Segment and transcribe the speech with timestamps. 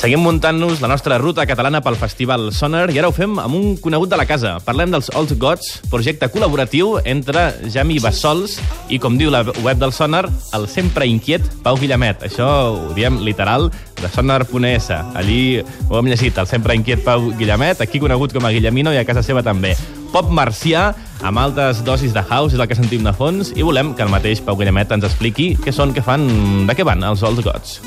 [0.00, 3.74] Seguim muntant-nos la nostra ruta catalana pel Festival Sonar i ara ho fem amb un
[3.84, 4.54] conegut de la casa.
[4.64, 8.54] Parlem dels Old Gods, projecte col·laboratiu entre Jami Bassols
[8.88, 10.22] i, com diu la web del Sonar,
[10.56, 12.24] el sempre inquiet Pau Guillamet.
[12.30, 13.68] Això ho diem literal
[14.00, 14.88] de sonar.es.
[15.20, 19.04] Allí ho hem llegit, el sempre inquiet Pau Guillamet, aquí conegut com a Guillemino i
[19.04, 19.76] a casa seva també.
[20.16, 23.92] Pop marcià, amb altes dosis de house, és el que sentim de fons, i volem
[23.92, 26.30] que el mateix Pau Guillamet ens expliqui què són, què fan,
[26.64, 27.82] de què van els Old Gods.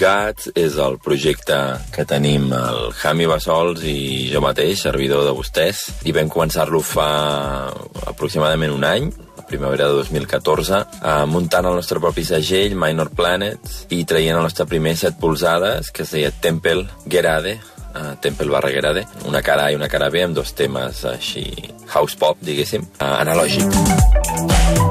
[0.00, 1.56] Gods és el projecte
[1.92, 7.08] que tenim el Jami Bassols i jo mateix, servidor de vostès, i vam començar-lo fa
[8.08, 9.10] aproximadament un any,
[9.50, 14.64] primavera de 2014, eh, muntant el nostre propi segell, Minor Planets, i traient el nostre
[14.70, 17.58] primer set polzades, que es deia Temple Gerade,
[17.90, 21.44] uh, Temple barra Gerade, una cara A i una cara B amb dos temes així
[21.92, 23.68] house pop, diguéssim, uh, analògic.
[24.48, 24.89] tot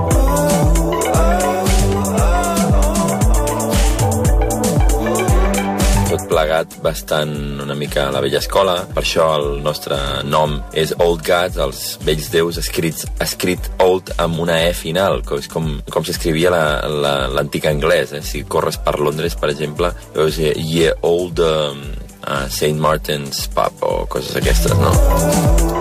[6.50, 8.82] plegat bastant una mica a la vella escola.
[8.90, 14.42] Per això el nostre nom és Old Gods, els vells déus escrits, escrit old amb
[14.42, 18.16] una E final, que és com, com s'escrivia l'antic la, la, anglès.
[18.18, 18.24] Eh?
[18.26, 21.84] Si corres per Londres, per exemple, veus Ye Old um,
[22.26, 22.78] uh, St.
[22.80, 25.79] Martin's Pub o coses aquestes, no?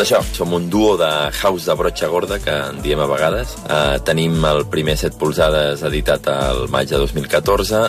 [0.00, 1.08] Doncs això, som un duo de
[1.42, 3.50] house de brotxa gorda, que en diem a vegades.
[3.66, 7.82] Uh, tenim el primer 7 polzades editat al maig de 2014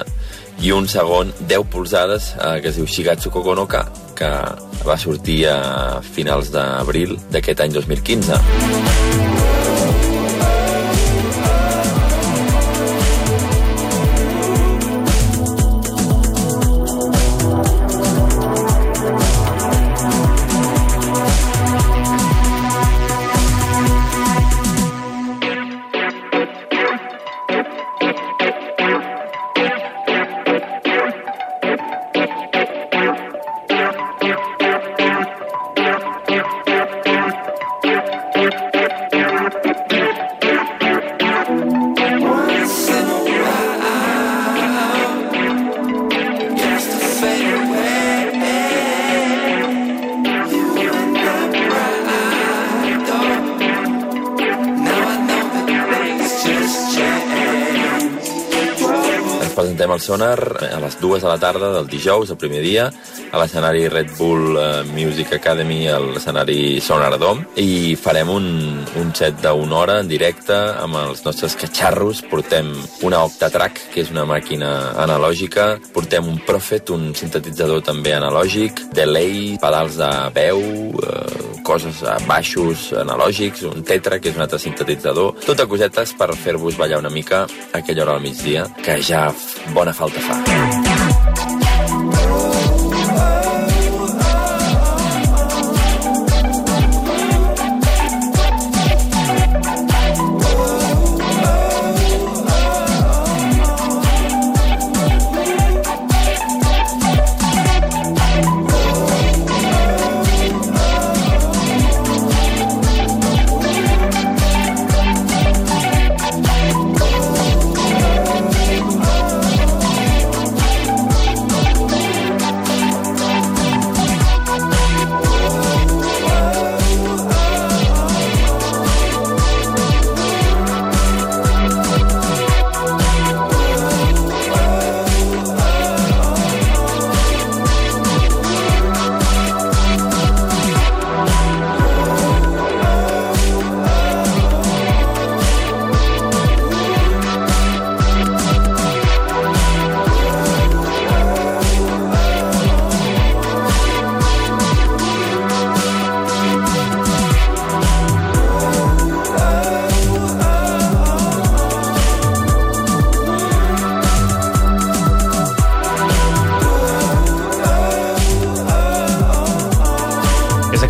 [0.59, 3.85] i un segon 10 polzades uh, que es diu Shigatsu Kokonoka,
[4.19, 4.31] que
[4.83, 9.00] va sortir a finals d'abril d'aquest any 2015.
[36.27, 36.70] Thank you.
[59.71, 62.89] Presentem al Sonar a les dues de la tarda del dijous, el primer dia,
[63.31, 68.47] a l'escenari Red Bull eh, Music Academy, a l'escenari Sonar Dome, i farem un,
[68.99, 72.19] un set d'una hora en directe amb els nostres catxarros.
[72.27, 72.73] Portem
[73.07, 79.55] una Octatrack, que és una màquina analògica, portem un Prophet, un sintetitzador també analògic, delay,
[79.61, 80.59] pedals de veu,
[80.99, 86.33] eh, coses, eh, baixos analògics, un tetra, que és un altre sintetitzador, tota cosetes per
[86.35, 89.29] fer-vos ballar una mica a aquella hora del migdia, que ja
[89.73, 90.90] bona falta fa.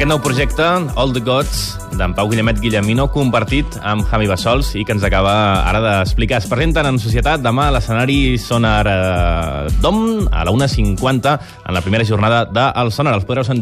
[0.02, 0.66] Aquest nou projecte,
[0.98, 5.34] All the Gods, d'en Pau Guillemet Guillemino, compartit amb Javi Bassols i que ens acaba
[5.70, 6.40] ara d'explicar.
[6.42, 11.36] Es presenten en societat demà a l'escenari Sonar eh, Dom a la 1.50
[11.68, 13.14] en la primera jornada del Sonar.
[13.20, 13.62] Els podreu sentir